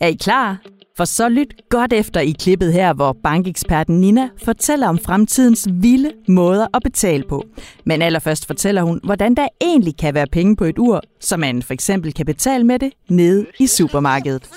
Er 0.00 0.06
I 0.06 0.14
klar? 0.14 0.58
For 0.96 1.04
så 1.04 1.28
lyt 1.28 1.54
godt 1.68 1.92
efter 1.92 2.20
i 2.20 2.30
klippet 2.30 2.72
her, 2.72 2.92
hvor 2.92 3.16
bankeksperten 3.22 4.00
Nina 4.00 4.28
fortæller 4.44 4.88
om 4.88 4.98
fremtidens 4.98 5.68
vilde 5.70 6.12
måder 6.28 6.66
at 6.74 6.82
betale 6.82 7.24
på. 7.28 7.44
Men 7.84 8.02
allerførst 8.02 8.46
fortæller 8.46 8.82
hun, 8.82 9.00
hvordan 9.04 9.34
der 9.34 9.48
egentlig 9.60 9.96
kan 9.96 10.14
være 10.14 10.26
penge 10.26 10.56
på 10.56 10.64
et 10.64 10.78
ur, 10.78 11.00
så 11.20 11.36
man 11.36 11.62
for 11.62 11.74
eksempel 11.74 12.14
kan 12.14 12.26
betale 12.26 12.64
med 12.64 12.78
det 12.78 12.92
nede 13.08 13.46
i 13.58 13.66
supermarkedet. 13.66 14.50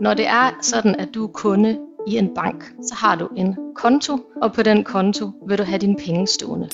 Når 0.00 0.14
det 0.14 0.26
er 0.26 0.50
sådan, 0.62 0.94
at 0.94 1.08
du 1.14 1.24
er 1.26 1.32
kunde 1.32 1.78
i 2.08 2.16
en 2.16 2.30
bank, 2.34 2.64
så 2.82 2.94
har 2.94 3.16
du 3.16 3.28
en 3.36 3.56
konto, 3.76 4.18
og 4.42 4.52
på 4.52 4.62
den 4.62 4.84
konto 4.84 5.30
vil 5.48 5.58
du 5.58 5.62
have 5.62 5.78
dine 5.78 5.96
penge 5.96 6.26
stående. 6.26 6.68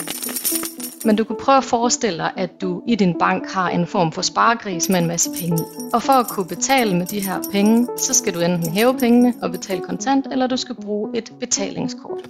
Men 1.05 1.17
du 1.17 1.25
kan 1.25 1.37
prøve 1.41 1.59
at 1.59 1.65
forestille 1.65 2.19
dig, 2.19 2.33
at 2.37 2.61
du 2.61 2.83
i 2.89 2.95
din 2.95 3.15
bank 3.19 3.51
har 3.51 3.69
en 3.69 3.87
form 3.87 4.13
for 4.13 4.23
sparegris 4.23 4.89
med 4.89 4.99
en 4.99 5.07
masse 5.07 5.31
penge 5.41 5.59
i. 5.59 5.65
Og 5.93 6.03
for 6.03 6.13
at 6.13 6.29
kunne 6.29 6.47
betale 6.47 6.97
med 6.97 7.07
de 7.07 7.21
her 7.21 7.43
penge, 7.53 7.89
så 7.97 8.15
skal 8.15 8.35
du 8.35 8.41
enten 8.41 8.73
hæve 8.73 8.99
pengene 8.99 9.35
og 9.43 9.51
betale 9.51 9.81
kontant, 9.81 10.27
eller 10.33 10.47
du 10.47 10.57
skal 10.57 10.75
bruge 10.75 11.11
et 11.15 11.33
betalingskort. 11.41 12.29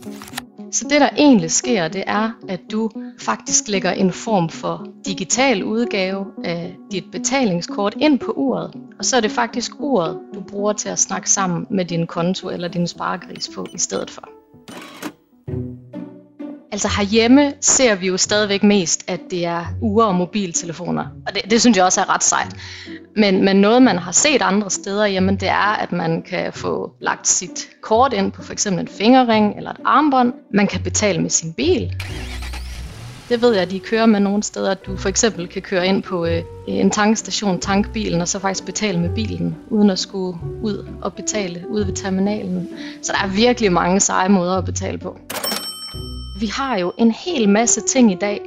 Så 0.73 0.87
det, 0.91 1.01
der 1.01 1.09
egentlig 1.19 1.51
sker, 1.51 1.89
det 1.89 2.05
er, 2.07 2.31
at 2.49 2.61
du 2.73 2.91
faktisk 3.21 3.69
lægger 3.69 3.91
en 3.91 4.13
form 4.13 4.49
for 4.49 4.87
digital 5.07 5.65
udgave 5.65 6.27
af 6.45 6.77
dit 6.91 7.05
betalingskort 7.13 7.95
ind 8.01 8.19
på 8.19 8.33
uret. 8.33 8.75
Og 8.99 9.05
så 9.05 9.17
er 9.17 9.21
det 9.21 9.31
faktisk 9.31 9.73
uret, 9.79 10.19
du 10.35 10.41
bruger 10.41 10.73
til 10.73 10.89
at 10.89 10.99
snakke 10.99 11.31
sammen 11.31 11.67
med 11.71 11.85
din 11.85 12.07
konto 12.07 12.49
eller 12.49 12.69
din 12.69 12.87
sparegris 12.87 13.51
på 13.55 13.67
i 13.73 13.79
stedet 13.79 14.11
for. 14.11 14.29
Altså 16.73 16.89
herhjemme 16.89 17.53
ser 17.61 17.95
vi 17.95 18.07
jo 18.07 18.17
stadigvæk 18.17 18.63
mest, 18.63 19.05
at 19.07 19.21
det 19.31 19.45
er 19.45 19.65
uger 19.81 20.05
og 20.05 20.15
mobiltelefoner. 20.15 21.05
Og 21.27 21.35
det, 21.35 21.51
det 21.51 21.61
synes 21.61 21.77
jeg 21.77 21.85
også 21.85 22.01
er 22.01 22.15
ret 22.15 22.25
sejt. 22.25 22.57
Men, 23.17 23.45
men 23.45 23.57
noget, 23.57 23.83
man 23.83 23.99
har 23.99 24.13
set 24.13 24.43
andre 24.43 24.71
steder, 24.71 25.07
jamen 25.07 25.37
det 25.37 25.49
er, 25.49 25.77
at 25.77 25.93
man 25.93 26.23
kan 26.23 26.53
få 26.53 26.93
lagt 27.01 27.29
sit 27.29 27.69
kort 27.83 28.13
ind 28.13 28.33
på 28.33 28.43
for 28.43 28.53
eksempel 28.53 28.81
en 28.81 28.89
fingerring 28.89 29.57
eller 29.57 29.71
et 29.71 29.81
armbånd. 29.85 30.33
Man 30.55 30.67
kan 30.67 30.83
betale 30.83 31.23
med 31.23 31.31
sin 31.31 31.53
bil. 31.53 31.95
Det 33.29 33.43
ved 33.43 33.53
jeg, 33.53 33.63
at 33.63 33.71
de 33.71 33.81
kører 33.81 34.07
med 34.07 34.21
nogle 34.21 34.43
steder, 34.43 34.71
at 34.71 34.87
du 34.87 34.97
for 34.97 35.09
eksempel 35.09 35.49
kan 35.49 35.63
køre 35.63 35.87
ind 35.87 36.03
på 36.03 36.27
øh, 36.27 36.43
en 36.67 36.91
tankstation, 36.91 37.61
tankbilen, 37.61 38.21
og 38.21 38.29
så 38.29 38.39
faktisk 38.39 38.65
betale 38.65 39.01
med 39.01 39.11
bilen, 39.15 39.57
uden 39.71 39.91
at 39.91 39.99
skulle 39.99 40.39
ud 40.63 40.89
og 41.03 41.13
betale 41.13 41.65
ude 41.69 41.87
ved 41.87 41.95
terminalen. 41.95 42.69
Så 43.03 43.13
der 43.13 43.29
er 43.29 43.29
virkelig 43.29 43.73
mange 43.73 44.01
seje 44.01 44.29
måder 44.29 44.59
at 44.59 44.65
betale 44.65 44.99
på. 44.99 45.19
Vi 46.43 46.47
har 46.47 46.79
jo 46.79 46.93
en 46.99 47.11
hel 47.11 47.49
masse 47.49 47.81
ting 47.81 48.13
i 48.13 48.15
dag, 48.15 48.41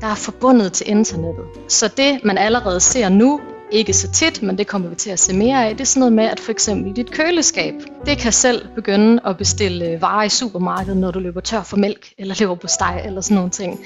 der 0.00 0.06
er 0.06 0.14
forbundet 0.14 0.72
til 0.72 0.90
internettet. 0.90 1.44
Så 1.68 1.88
det, 1.96 2.24
man 2.24 2.38
allerede 2.38 2.80
ser 2.80 3.08
nu, 3.08 3.40
ikke 3.72 3.92
så 3.92 4.10
tit, 4.10 4.42
men 4.42 4.58
det 4.58 4.66
kommer 4.66 4.88
vi 4.88 4.94
til 4.94 5.10
at 5.10 5.18
se 5.18 5.34
mere 5.34 5.66
af, 5.66 5.70
det 5.70 5.80
er 5.80 5.84
sådan 5.84 6.00
noget 6.00 6.12
med, 6.12 6.24
at 6.24 6.40
for 6.40 6.52
eksempel 6.52 6.96
dit 6.96 7.10
køleskab, 7.10 7.74
det 8.06 8.18
kan 8.18 8.32
selv 8.32 8.68
begynde 8.74 9.20
at 9.26 9.36
bestille 9.36 10.00
varer 10.00 10.24
i 10.24 10.28
supermarkedet, 10.28 10.96
når 10.96 11.10
du 11.10 11.18
løber 11.18 11.40
tør 11.40 11.62
for 11.62 11.76
mælk, 11.76 12.12
eller 12.18 12.34
løber 12.40 12.54
på 12.54 12.66
steg, 12.66 13.02
eller 13.04 13.20
sådan 13.20 13.34
nogle 13.34 13.50
ting. 13.50 13.80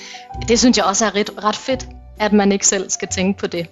Det 0.48 0.58
synes 0.58 0.76
jeg 0.76 0.84
også 0.84 1.04
er 1.04 1.14
ret, 1.14 1.44
ret 1.44 1.56
fedt, 1.56 1.88
at 2.20 2.32
man 2.32 2.52
ikke 2.52 2.66
selv 2.66 2.90
skal 2.90 3.08
tænke 3.08 3.38
på 3.38 3.46
det. 3.46 3.66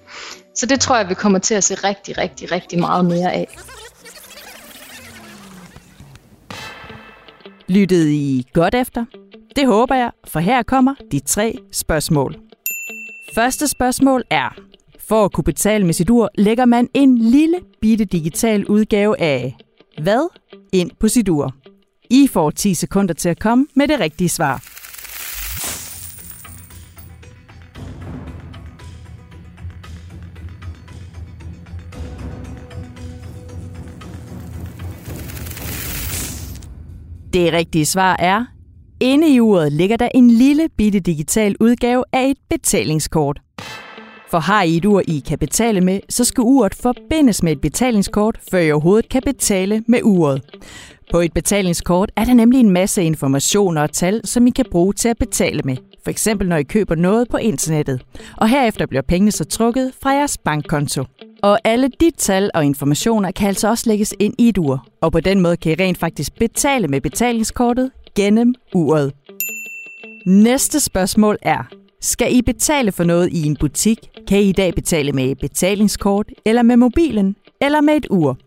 Så 0.57 0.67
det 0.67 0.81
tror 0.81 0.97
jeg, 0.97 1.09
vi 1.09 1.15
kommer 1.15 1.39
til 1.39 1.55
at 1.55 1.65
se 1.65 1.75
rigtig, 1.75 2.19
rigtig, 2.19 2.53
rigtig 2.53 2.79
meget 2.79 3.05
mere 3.05 3.33
af. 3.33 3.49
Lyttede 7.69 8.13
I 8.13 8.47
godt 8.53 8.75
efter? 8.75 9.05
Det 9.57 9.67
håber 9.67 9.95
jeg, 9.95 10.11
for 10.27 10.41
her 10.41 10.63
kommer 10.63 10.95
de 11.13 11.21
tre 11.21 11.59
spørgsmål. 11.73 12.37
Første 13.35 13.69
spørgsmål 13.69 14.23
er, 14.31 14.55
for 15.09 15.25
at 15.25 15.33
kunne 15.33 15.45
betale 15.45 15.87
med 15.87 15.95
sit 15.95 16.11
ur, 16.11 16.29
lægger 16.35 16.65
man 16.65 16.89
en 16.95 17.19
lille 17.19 17.61
bitte 17.81 18.05
digital 18.05 18.67
udgave 18.67 19.21
af 19.21 19.57
hvad 20.03 20.29
ind 20.73 20.91
på 21.01 21.09
sit 21.09 21.29
ur. 21.29 21.55
I 22.11 22.29
får 22.33 22.51
10 22.51 22.75
sekunder 22.75 23.15
til 23.15 23.29
at 23.29 23.39
komme 23.41 23.67
med 23.75 23.89
det 23.89 24.01
rigtige 24.01 24.29
svar. 24.29 24.63
Det 37.33 37.53
rigtige 37.53 37.87
svar 37.87 38.17
er 38.19 38.54
inde 39.05 39.29
i 39.29 39.41
uret 39.41 39.73
ligger 39.73 39.97
der 39.97 40.09
en 40.15 40.31
lille 40.31 40.69
bitte 40.77 41.01
digital 41.01 41.57
udgave 41.61 42.05
af 42.13 42.29
et 42.29 42.37
betalingskort. 42.51 43.41
For 44.31 44.39
har 44.39 44.63
I 44.63 44.77
et 44.77 44.85
ur, 44.85 45.03
I 45.09 45.23
kan 45.29 45.39
betale 45.39 45.81
med, 45.81 46.01
så 46.09 46.25
skal 46.25 46.43
uret 46.43 46.75
forbindes 46.75 47.43
med 47.43 47.53
et 47.53 47.61
betalingskort, 47.61 48.39
før 48.51 48.59
I 48.59 48.73
overhovedet 48.73 49.09
kan 49.09 49.23
betale 49.25 49.85
med 49.89 50.01
uret. 50.03 50.43
På 51.13 51.21
et 51.21 51.33
betalingskort 51.33 52.13
er 52.17 52.25
der 52.25 52.35
nemlig 52.35 52.61
en 52.61 52.71
masse 52.71 53.03
informationer 53.03 53.83
og 53.83 53.93
tal, 53.93 54.21
som 54.27 54.47
I 54.47 54.51
kan 54.51 54.65
bruge 54.71 54.93
til 54.93 55.09
at 55.09 55.19
betale 55.19 55.61
med. 55.65 55.77
For 56.05 56.11
eksempel 56.11 56.49
når 56.49 56.57
I 56.57 56.63
køber 56.63 56.95
noget 56.95 57.29
på 57.29 57.37
internettet. 57.37 58.03
Og 58.37 58.49
herefter 58.49 58.87
bliver 58.87 59.03
pengene 59.03 59.33
så 59.33 59.45
trukket 59.45 59.93
fra 60.03 60.11
jeres 60.11 60.39
bankkonto. 60.39 61.05
Og 61.43 61.59
alle 61.65 61.89
de 62.01 62.11
tal 62.19 62.51
og 62.55 62.65
informationer 62.65 63.31
kan 63.31 63.49
altså 63.49 63.69
også 63.69 63.91
lægges 63.91 64.15
ind 64.19 64.35
i 64.39 64.49
et 64.49 64.59
ur. 64.59 64.87
Og 65.01 65.13
på 65.13 65.21
den 65.21 65.41
måde 65.41 65.57
kan 65.57 65.73
I 65.73 65.83
rent 65.83 65.99
faktisk 65.99 66.39
betale 66.39 66.89
med 66.89 67.01
betalingskortet 67.01 67.91
gennem 68.17 68.55
uret. 68.75 69.13
Næste 70.27 70.81
spørgsmål 70.81 71.39
er, 71.43 71.63
skal 72.01 72.37
I 72.37 72.43
betale 72.43 72.93
for 72.93 73.05
noget 73.05 73.33
i 73.33 73.47
en 73.47 73.57
butik, 73.57 73.99
kan 74.29 74.39
I 74.39 74.49
i 74.49 74.53
dag 74.53 74.75
betale 74.75 75.13
med 75.13 75.31
et 75.31 75.39
betalingskort, 75.39 76.27
eller 76.45 76.63
med 76.63 76.77
mobilen, 76.77 77.37
eller 77.61 77.81
med 77.81 77.97
et 77.97 78.07
ur. 78.11 78.39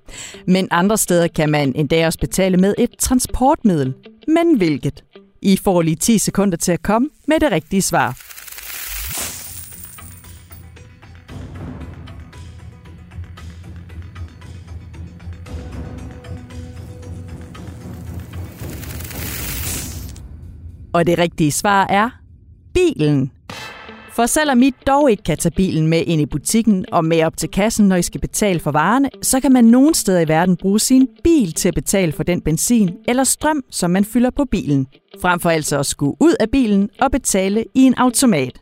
Men 0.48 0.68
andre 0.72 0.98
steder 0.98 1.28
kan 1.28 1.50
man 1.50 1.74
endda 1.76 2.06
også 2.06 2.20
betale 2.20 2.58
med 2.58 2.74
et 2.78 2.90
transportmiddel. 3.00 3.94
Men 4.28 4.58
hvilket? 4.58 5.04
I 5.42 5.58
får 5.58 5.82
lige 5.82 5.96
10 5.96 6.18
sekunder 6.18 6.58
til 6.58 6.72
at 6.72 6.84
komme 6.84 7.10
med 7.28 7.40
det 7.40 7.52
rigtige 7.52 7.82
svar. 7.82 8.27
Og 20.98 21.08
det 21.08 21.20
rigtige 21.20 21.52
svar 21.52 21.88
er 21.90 22.10
bilen. 22.74 23.32
For 24.16 24.26
selvom 24.26 24.62
I 24.62 24.72
dog 24.88 25.12
ikke 25.12 25.24
kan 25.24 25.38
tage 25.38 25.56
bilen 25.56 25.88
med 25.88 26.04
ind 26.08 26.22
i 26.22 26.26
butikken 26.26 26.86
og 26.92 27.06
med 27.06 27.24
op 27.24 27.38
til 27.38 27.50
kassen, 27.50 27.88
når 27.88 27.96
I 27.96 28.02
skal 28.02 28.22
betale 28.22 28.60
for 28.60 28.72
varerne, 28.72 29.10
så 29.22 29.40
kan 29.40 29.52
man 29.52 29.66
nogen 29.66 29.94
steder 29.94 30.20
i 30.20 30.28
verden 30.28 30.58
bruge 30.58 30.80
sin 30.80 31.08
bil 31.24 31.54
til 31.54 31.68
at 31.68 31.74
betale 31.74 32.12
for 32.12 32.24
den 32.24 32.42
benzin 32.42 32.90
eller 33.08 33.24
strøm, 33.24 33.64
som 33.72 33.92
man 33.92 34.06
fylder 34.06 34.30
på 34.30 34.46
bilen. 34.52 34.88
Frem 35.22 35.40
for 35.40 35.50
altså 35.50 35.80
at 35.80 35.86
skulle 35.86 36.18
ud 36.20 36.36
af 36.40 36.50
bilen 36.50 36.90
og 37.02 37.12
betale 37.12 37.66
i 37.76 37.82
en 37.82 37.94
automat. 37.98 38.60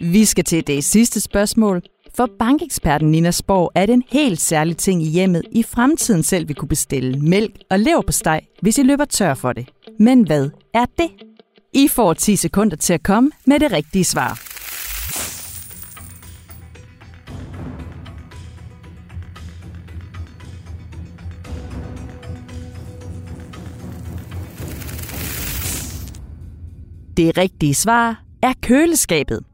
Vi 0.00 0.24
skal 0.24 0.44
til 0.44 0.66
det 0.66 0.84
sidste 0.84 1.20
spørgsmål. 1.20 1.82
For 2.18 2.26
bankeksperten 2.38 3.10
Nina 3.10 3.30
Sporg 3.30 3.72
er 3.74 3.86
det 3.86 3.92
en 3.92 4.02
helt 4.08 4.40
særlig 4.40 4.76
ting 4.76 5.02
i 5.02 5.08
hjemmet 5.08 5.42
i 5.52 5.62
fremtiden 5.62 6.22
selv 6.22 6.48
vil 6.48 6.56
kunne 6.56 6.68
bestille 6.68 7.20
mælk 7.20 7.52
og 7.70 7.78
lever 7.78 8.02
på 8.02 8.12
steg, 8.12 8.40
hvis 8.62 8.78
I 8.78 8.82
løber 8.82 9.04
tør 9.04 9.34
for 9.34 9.52
det. 9.52 9.68
Men 9.98 10.26
hvad 10.26 10.50
er 10.74 10.84
det? 10.98 11.10
I 11.74 11.88
får 11.88 12.14
10 12.14 12.36
sekunder 12.36 12.76
til 12.76 12.92
at 12.92 13.02
komme 13.02 13.30
med 13.46 13.60
det 13.60 13.72
rigtige 13.72 14.04
svar. 14.04 14.40
Det 27.16 27.38
rigtige 27.38 27.74
svar 27.74 28.22
er 28.42 28.52
køleskabet. 28.62 29.44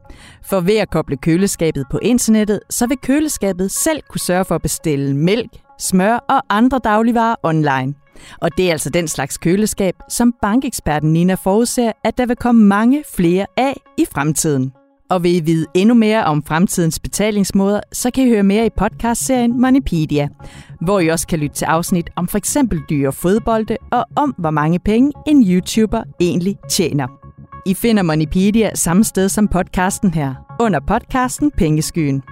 For 0.49 0.59
ved 0.59 0.77
at 0.77 0.89
koble 0.89 1.17
køleskabet 1.17 1.85
på 1.91 1.99
internettet, 2.01 2.59
så 2.69 2.87
vil 2.87 2.97
køleskabet 2.97 3.71
selv 3.71 4.01
kunne 4.09 4.21
sørge 4.21 4.45
for 4.45 4.55
at 4.55 4.61
bestille 4.61 5.15
mælk, 5.15 5.51
smør 5.79 6.17
og 6.29 6.41
andre 6.49 6.79
dagligvarer 6.83 7.35
online. 7.43 7.93
Og 8.41 8.57
det 8.57 8.67
er 8.67 8.71
altså 8.71 8.89
den 8.89 9.07
slags 9.07 9.37
køleskab, 9.37 9.95
som 10.09 10.33
bankeksperten 10.41 11.13
Nina 11.13 11.33
forudser, 11.33 11.91
at 12.03 12.17
der 12.17 12.25
vil 12.25 12.35
komme 12.35 12.63
mange 12.63 13.03
flere 13.15 13.45
af 13.57 13.81
i 13.97 14.05
fremtiden. 14.13 14.71
Og 15.09 15.23
vil 15.23 15.35
I 15.35 15.39
vide 15.39 15.65
endnu 15.73 15.95
mere 15.95 16.23
om 16.25 16.43
fremtidens 16.43 16.99
betalingsmåder, 16.99 17.79
så 17.93 18.11
kan 18.11 18.23
I 18.23 18.29
høre 18.29 18.43
mere 18.43 18.65
i 18.65 18.69
podcastserien 18.77 19.61
Moneypedia, 19.61 20.27
hvor 20.81 20.99
I 20.99 21.07
også 21.07 21.27
kan 21.27 21.39
lytte 21.39 21.55
til 21.55 21.65
afsnit 21.65 22.09
om 22.15 22.27
for 22.27 22.37
eksempel 22.37 22.79
dyre 22.89 23.11
fodbolde 23.11 23.77
og 23.91 24.05
om, 24.15 24.35
hvor 24.37 24.51
mange 24.51 24.79
penge 24.79 25.11
en 25.27 25.47
YouTuber 25.47 26.03
egentlig 26.19 26.57
tjener. 26.69 27.24
I 27.67 27.73
finder 27.73 28.03
Monipedia 28.03 28.71
samme 28.75 29.03
sted 29.03 29.29
som 29.29 29.47
podcasten 29.47 30.13
her, 30.13 30.33
under 30.59 30.79
podcasten 30.79 31.51
Pengeskyen. 31.51 32.23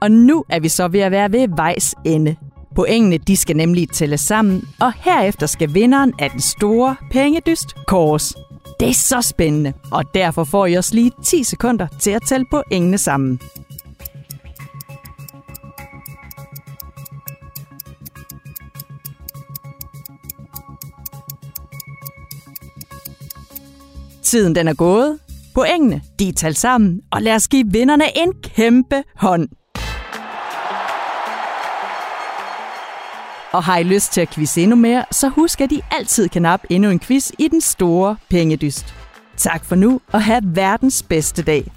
Og 0.00 0.10
nu 0.10 0.44
er 0.48 0.60
vi 0.60 0.68
så 0.68 0.88
ved 0.88 1.00
at 1.00 1.12
være 1.12 1.32
ved 1.32 1.48
vejs 1.56 1.94
ende. 2.04 2.36
Poengene 2.74 3.18
de 3.18 3.36
skal 3.36 3.56
nemlig 3.56 3.88
tælle 3.88 4.18
sammen, 4.18 4.68
og 4.80 4.92
herefter 4.96 5.46
skal 5.46 5.74
vinderen 5.74 6.12
af 6.18 6.30
den 6.30 6.40
store 6.40 6.96
pengedyst 7.10 7.74
kors. 7.86 8.34
Det 8.80 8.88
er 8.88 8.92
så 8.94 9.20
spændende, 9.20 9.72
og 9.92 10.04
derfor 10.14 10.44
får 10.44 10.66
I 10.66 10.74
også 10.74 10.94
lige 10.94 11.12
10 11.24 11.42
sekunder 11.44 11.86
til 12.00 12.10
at 12.10 12.22
tælle 12.28 12.46
poengene 12.50 12.98
sammen. 12.98 13.40
Tiden 24.32 24.54
den 24.54 24.68
er 24.68 24.74
gået. 24.74 25.18
Poengene 25.54 26.02
de 26.18 26.28
er 26.28 26.32
talt 26.32 26.58
sammen, 26.58 27.00
og 27.10 27.22
lad 27.22 27.34
os 27.34 27.48
give 27.48 27.64
vinderne 27.72 28.04
en 28.18 28.32
kæmpe 28.42 29.02
hånd. 29.16 29.48
Og 33.52 33.64
har 33.64 33.78
I 33.78 33.82
lyst 33.82 34.12
til 34.12 34.20
at 34.20 34.30
quizze 34.30 34.62
endnu 34.62 34.76
mere, 34.76 35.04
så 35.10 35.28
husk, 35.28 35.60
at 35.60 35.72
I 35.72 35.80
altid 35.90 36.28
kan 36.28 36.42
nappe 36.42 36.66
endnu 36.70 36.90
en 36.90 37.00
quiz 37.00 37.30
i 37.38 37.48
den 37.48 37.60
store 37.60 38.16
pengedyst. 38.30 38.94
Tak 39.36 39.64
for 39.64 39.74
nu, 39.74 40.00
og 40.12 40.22
have 40.22 40.40
verdens 40.44 41.02
bedste 41.02 41.42
dag. 41.42 41.72